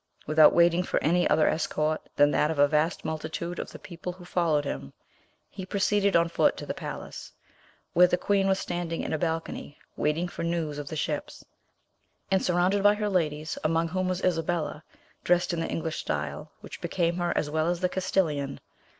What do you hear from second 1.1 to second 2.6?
other escort than that of